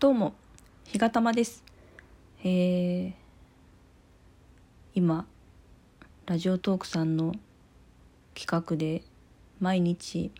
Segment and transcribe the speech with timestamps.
[0.00, 0.32] どうも、
[0.84, 1.64] ひがたまです。
[2.44, 3.12] えー、
[4.94, 5.26] 今、
[6.24, 7.34] ラジオトークさんの
[8.32, 9.02] 企画で
[9.58, 10.30] 毎日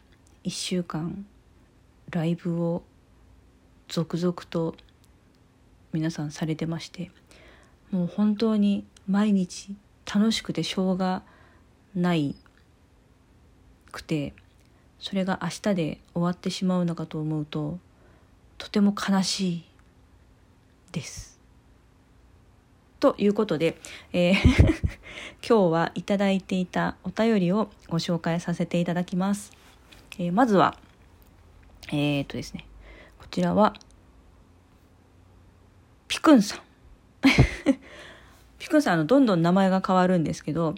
[0.44, 1.26] 1週間
[2.10, 2.84] ライブを
[3.88, 4.76] 続々と
[5.92, 7.10] 皆さんされてまして
[7.90, 9.74] もう本当に毎日
[10.06, 11.24] 楽しくてしょうが
[11.96, 12.36] ない
[13.90, 14.34] くて
[15.00, 17.80] それが明日で終わってしまうのかと思うと
[18.58, 19.64] とても悲しい
[20.92, 21.38] です。
[23.00, 23.78] ということで、
[24.12, 24.34] えー
[25.46, 29.52] 今日はいただいていたお便りをご紹介させていただきます。
[30.18, 30.76] えー、まずは、
[31.90, 32.66] えー、っとですね、
[33.18, 33.74] こちらは、
[36.08, 36.60] ピクンさん。
[38.58, 40.74] ピクンさん、あの、どんどん名前が変わるんですけど、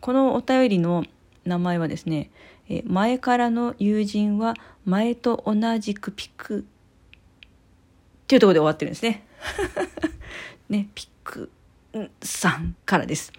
[0.00, 1.04] このお便りの
[1.44, 2.30] 名前はですね、
[2.68, 6.66] え前からの友人は前と同じくピク
[8.28, 9.24] っていうところで終わってるんですね。
[10.68, 11.50] ね、ピック
[12.20, 13.32] さんからです。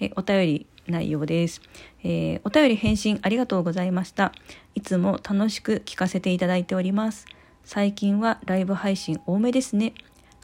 [0.00, 1.62] えお便り内容です、
[2.02, 4.32] えー、お便り返信ありがとうございました。
[4.74, 7.26] いつも楽しく聞かせていただいております。
[7.62, 9.94] 最近はライブ配信多めですね。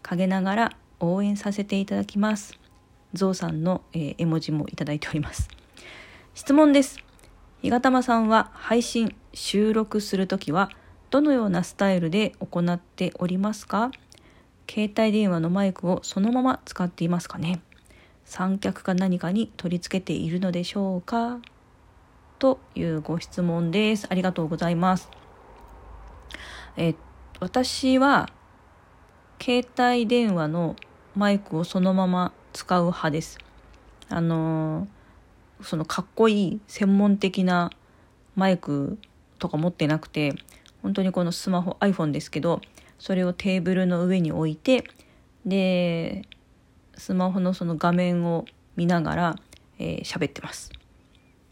[0.03, 2.61] 陰ながら応援させていただきます。
[3.13, 5.49] ゾウさんの、えー、絵文字もいただいております。
[6.35, 7.01] 質問です。
[7.61, 10.71] ひがたまさんは配信、収録するときは
[11.11, 13.91] どのようなスタイルで行っておりますか？
[14.71, 17.61] 携帯電話のマイクをそのまま使っていますかね？
[18.25, 21.41] 三脚か何かに取り付けているのでしょうか？
[22.39, 24.07] というご質問です。
[24.09, 25.11] ありがとうございます。
[26.77, 26.95] え
[27.41, 28.29] 私は
[29.43, 30.77] 携帯電話の
[31.17, 33.39] マイクをそのまま使う派です。
[34.09, 34.87] あの
[35.61, 37.71] そのかっこいい専門的な
[38.37, 38.99] マイク
[39.41, 40.35] とか持ってなくて
[40.83, 42.61] 本当にこのスマホ iPhone ですけど
[42.99, 44.85] それをテーブルの上に置いて
[45.47, 46.27] で
[46.97, 48.45] スマホのその画面を
[48.77, 49.37] 見ながら
[49.81, 50.71] えー、ってます。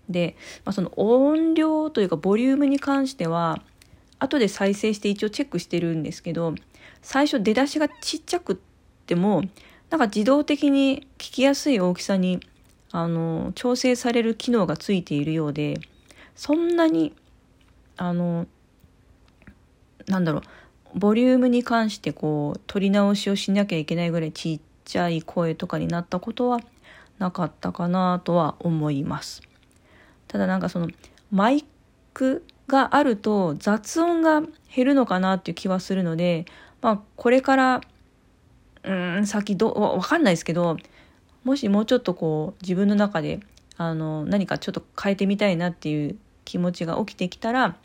[0.08, 3.62] で、まあ、その音量というかボリュームに関しては
[4.18, 6.54] 後で再生して一応チェックしてるんですけど
[7.02, 8.56] 最初出だしがちっちゃくっ
[9.06, 9.42] ても
[9.90, 12.40] なんか自動的に聞きやすい大きさに
[12.90, 15.78] あの調整される機能がついているようで
[16.34, 17.14] そんなに
[17.96, 18.46] あの
[20.08, 20.42] なんだろう
[20.98, 26.60] ボリュームに関してこう取り直しをしなきゃいけないぐらいちっちゃい声とかになったことは
[27.18, 29.42] なかったかなとは思います。
[30.28, 30.88] ただなんかその
[31.30, 31.64] マイ
[32.14, 34.42] クがあると雑音が
[34.74, 36.46] 減るのかなっていう気はするので、
[36.80, 37.80] まあこれから
[38.84, 40.76] うん先どわかんないですけど
[41.44, 43.40] もしもうちょっとこう自分の中で
[43.76, 47.76] あの何かちょっと変えてみたいなっていう気持ちが起きてきたら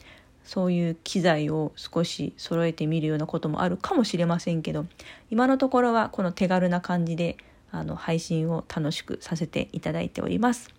[0.43, 4.85] そういう機材を少し揃えてみるようなこともあるかもしれませんけど
[5.31, 7.37] 今のところはこの手軽な感じで
[7.71, 10.69] あの配信を楽しくさせていただいております。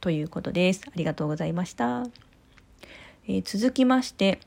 [0.00, 0.82] ということです。
[0.86, 2.04] ありがとうございました。
[3.26, 4.38] えー、続きまして、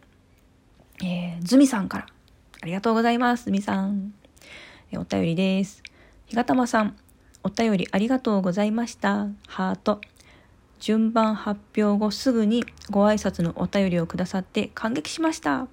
[1.03, 2.05] えー、ズミさんから。
[2.61, 3.45] ありがとうございます。
[3.45, 4.13] ズミさん。
[4.91, 5.83] えー、お便りです。
[6.27, 6.95] ひがたまさん、
[7.43, 9.27] お便りありがとうございました。
[9.47, 9.99] ハート。
[10.79, 15.67] 順番発表後すぐにご挨拶のお便りをくださって感激しました。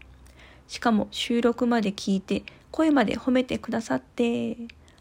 [0.68, 4.56] しかも収録まで聞いて声まで褒めてくださって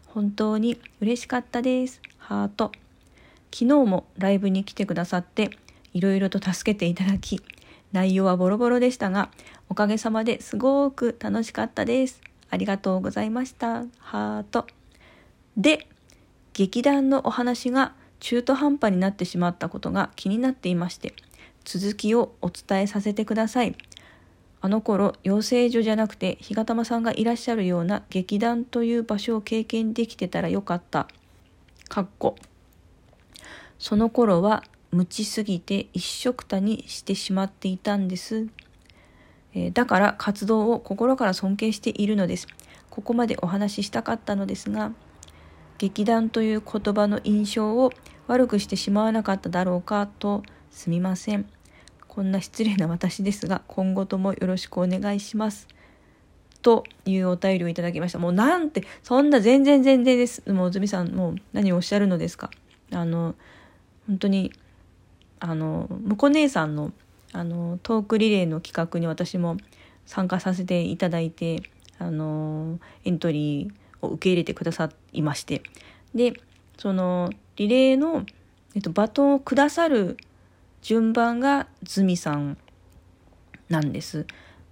[0.06, 2.00] 本当に嬉しかったです。
[2.18, 2.72] ハート。
[3.52, 5.50] 昨日もライブに来てくださって
[5.92, 7.40] いろいろと助けていただき
[7.92, 9.30] 内容はボロボロでしたが
[9.68, 12.20] おかげさまですごく楽しかったです。
[12.50, 13.84] ありがとうございました。
[13.98, 14.66] ハート。
[15.56, 15.88] で、
[16.52, 21.14] 劇団のお話が中途半端になってしまったことが気になっていまして、
[21.64, 23.76] 続きをお伝えさせてください。
[24.60, 31.06] あの頃、養成所じゃなくて、日がたまさんがいらっしゃるような劇団という場所を経験できてたらよかった。
[31.88, 32.36] かっこ。
[33.78, 38.46] その頃は、無知すぎて一緒くたにしてしまっていたんです。
[39.52, 42.46] えー、だから活動を心から尊敬しているのです。
[42.90, 44.92] ここまでお話ししたかったのですが、
[45.78, 47.92] 劇団という言葉の印象を
[48.26, 51.46] 悪くしてしまわなかっただろうかとすみません。
[52.08, 55.68] こんな失礼な私ですが、今後ともよろしくお願いします。
[56.62, 58.18] というお便りをいただきました。
[58.18, 60.42] もうなんて、そんな全然全然です。
[60.50, 62.50] もう、ずみさん、もう何をおっしゃるのですか。
[62.92, 63.34] あの、
[64.06, 64.52] 本当に、
[65.40, 66.92] あの、むこ姉さんの、
[67.32, 69.56] あの、トークリレーの企画に私も
[70.06, 71.62] 参加させていただいて、
[71.98, 75.62] あの、エントリーを受け入れてくださいまして。
[76.14, 76.34] で、
[76.78, 78.24] その、リレーの、
[78.74, 80.16] えっと、バトンをくださる
[80.82, 82.58] 順番がズミさん
[83.68, 84.26] なんです。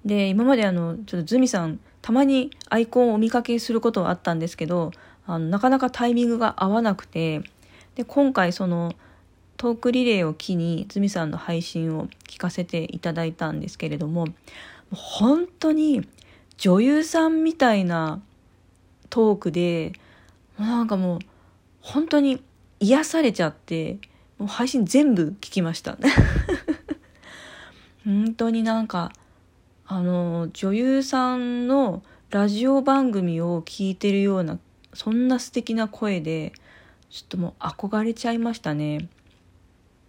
[0.04, 4.90] で今まであのちょっとズミさんたまにアイコンをお見かけすることはあったんですけど
[5.26, 7.42] あのなかなかタイミングが合わなくて
[7.94, 8.92] で今回その
[9.56, 14.26] トークリレーを機にズミさんの配信を聞かせていただいたんですけれども
[14.90, 16.06] 本当に
[16.56, 18.20] 女優さんみたいな
[19.12, 19.92] トークで
[20.56, 21.18] もうなんかもう
[21.82, 22.42] 本当に
[22.80, 23.98] 癒されちゃって
[24.38, 25.98] もう配信全部聞きました
[28.06, 29.12] 本当になんか
[29.86, 34.58] あの女優さんのラジオ番組を聞いてるような
[34.94, 36.54] そんな素敵な声で
[37.10, 39.10] ちょっともう憧れちゃいましたね。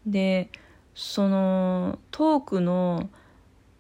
[0.06, 0.50] で
[0.96, 3.10] そのトークの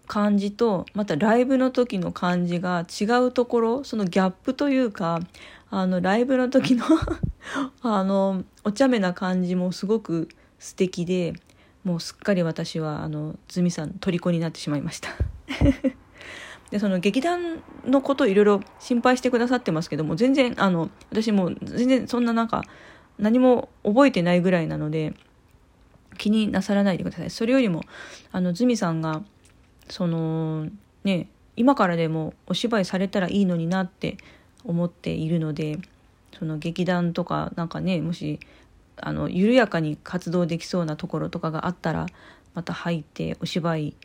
[0.07, 5.19] 感じとまたライブの時の感じが違うところそのギャップというか
[5.69, 6.85] あのライブの時の
[7.81, 10.29] あのお茶目な感じもすごく
[10.59, 11.33] 素敵で
[11.83, 15.09] もうすっかり私はあのズミさん虜になってしまいました。
[16.71, 22.63] でその劇団のこといろいろ心配してくださってますけども全然あの私も全然そんななんか
[23.19, 25.13] 何も覚えてないぐらいなので
[26.17, 27.29] 気になさらないでください。
[27.29, 27.81] それよりも
[28.31, 29.23] あのズミさんが
[29.89, 30.67] その
[31.03, 34.17] ね今からでもお芝居されたらいいのになって
[34.63, 35.79] 思っているので
[36.37, 38.39] その劇団とかなんかねもし
[38.97, 42.07] あの緩やかに活動できそうなところとかがあったら
[42.53, 43.95] また入ってお芝居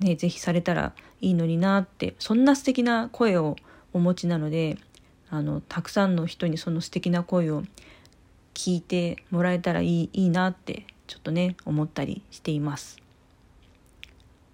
[0.00, 3.56] ね是非されたらいいのになってそんな素敵な声を
[3.92, 4.78] お持ちなので
[5.30, 7.62] あのたくさんの人にその素敵な声を
[8.54, 13.03] 聞いてもらえたらいいいいなってちょっとね思ったりしています。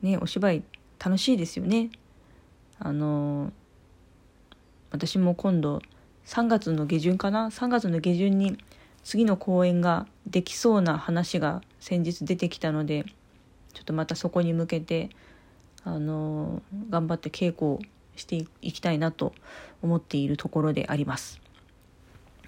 [0.03, 0.63] ねお芝居
[1.03, 1.91] 楽しいですよね。
[2.79, 3.53] あの
[4.91, 5.81] 私も今度
[6.27, 8.59] 3月の下旬かな？3月の下旬に
[9.05, 13.05] 次の公演ができそうな話が先日出てきたので
[13.73, 15.11] ちょっとまたそこに向けて
[15.85, 17.81] あの頑張って稽古を
[18.17, 19.33] していきたいなと
[19.83, 21.41] 思っているところであります。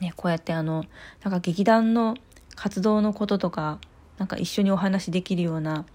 [0.00, 0.84] ね、こうやってあの
[1.22, 2.16] なんか劇団の
[2.56, 3.78] 活動のこととか
[4.18, 5.86] なんか一緒にお話できるような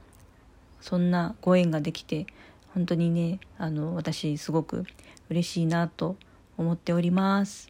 [0.81, 2.27] そんなご縁ができて
[2.73, 4.85] 本当にねあの私すごく
[5.29, 6.15] 嬉しいなと
[6.57, 7.69] 思っております。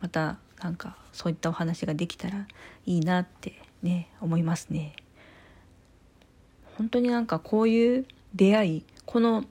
[0.00, 2.46] またなんかそういったお話ができたら
[2.86, 4.94] いいなってね思いますね。
[6.76, 9.44] 本当になんかこういう出会いこの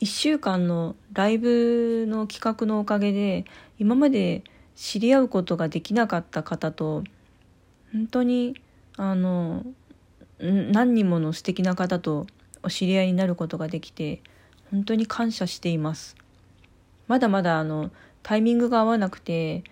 [0.00, 3.44] 1週間のライブの企画のおかげで
[3.78, 4.44] 今まで
[4.76, 7.02] 知り合うことができなかった方と
[7.92, 8.54] 本当に
[8.96, 9.64] あの
[10.40, 12.26] 何人もの素敵な方と
[12.62, 14.20] お知り合いになることができて
[14.70, 16.16] 本当に感謝しています。
[17.06, 17.90] まだまだあの
[18.22, 19.64] タイミングが合わなくて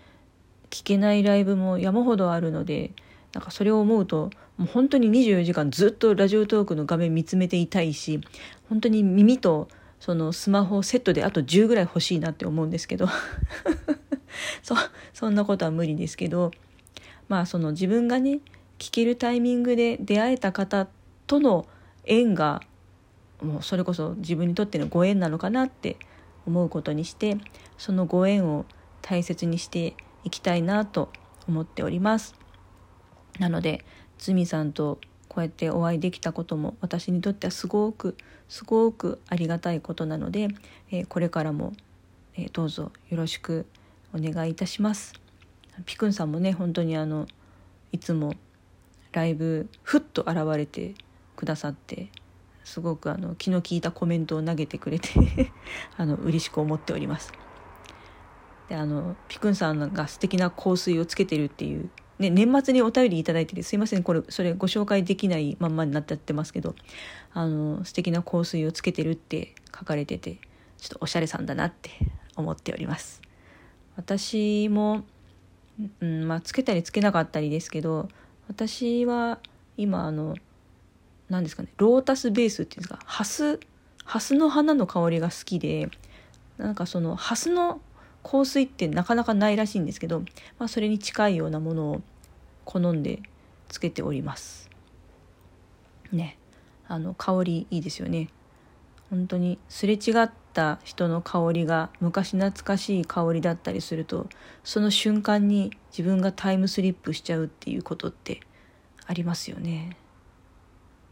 [0.70, 2.92] 聞けないライブも山ほどあるので
[3.32, 8.20] なんかそれを思うともう本当に24時間ずっとラジオトークの画面見つめていたいし
[8.68, 9.68] 本当に耳と
[10.00, 13.08] そのスマホセットであと10ぐらい欲しいなって思うんですけど。
[14.62, 14.74] そ
[15.12, 16.50] そんなことは無理ですけど
[17.28, 18.40] まあその自分がね
[18.78, 20.88] 聞けるタイミングで出会えた方
[21.26, 21.66] との
[22.04, 22.62] 縁が
[23.42, 25.96] もうそれこそ自分にとってのご縁なのかなって
[26.46, 27.36] 思うことにして
[27.76, 28.64] そのご縁を
[29.02, 29.94] 大切にして
[30.24, 31.10] いきたいなと
[31.48, 32.34] 思っております。
[33.38, 33.84] なので
[34.18, 38.16] ズミさんとこうやってお会いできたことも私にとってはすごく
[38.48, 40.48] すごくありがたいことなので、
[40.90, 41.74] えー、これからも、
[42.36, 43.66] えー、どうぞよろしく
[44.14, 45.12] お願いいたします。
[45.84, 47.26] ピクンさんもね本当にあの
[47.92, 48.32] いつも
[49.16, 50.94] ライブふっと現れて
[51.36, 52.10] くださって
[52.64, 55.08] すごくあの気の利いたコメントを投げてくれて
[55.96, 57.32] あの嬉しく思っております。
[58.68, 66.74] であのピクンさんが素敵な香水をつけてるっていう、ね、年末にお便り頂いててすいませんこれそれご紹介できないまんまになっちゃってますけど
[67.32, 70.40] あの素敵な香水をつけてるって書かれてて
[70.78, 71.90] ちょっとおしゃれさんだなって
[72.36, 73.22] 思っております。
[73.96, 75.04] 私も、
[76.00, 78.10] うんまあ、つけたりつけなかったりですけど
[78.48, 79.38] 私は
[79.76, 80.36] 今あの
[81.28, 83.60] 何ですかねロータスベースっていうんですかハス
[84.04, 85.90] ハスの花の香りが好きで
[86.58, 87.80] なんかそのハスの
[88.22, 90.20] 香水ってなかなかないらしいんですけど、
[90.58, 92.02] まあ、それに近いようなものを
[92.64, 93.20] 好んで
[93.68, 94.68] つけております。
[96.12, 96.38] ね。
[96.88, 98.28] あの香りいいですよね。
[99.10, 104.28] 本当にすれ違った人の香りが昔懐かしい香りだったりすると
[104.64, 108.40] その瞬間に自分がタイムスリップしちゃうっていうことって
[109.06, 109.96] ありますよね。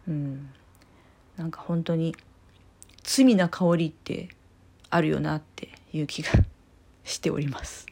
[0.09, 0.51] うん、
[1.37, 2.15] なんか本当に
[3.03, 4.29] 罪な香りって
[4.91, 6.31] あるよなっていう気が
[7.05, 7.87] しております。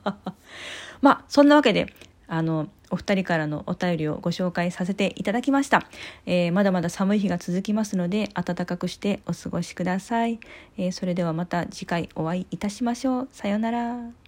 [1.00, 1.92] まあそんなわけで
[2.28, 5.86] あのお二人からのお便りをご紹介させていただきました、
[6.26, 10.38] えー、まだまだ寒い日が続きますので暖かくしてお過ごしください、
[10.76, 13.28] えー、それではまた次回お会いいたしましょう。
[13.32, 14.27] さようなら。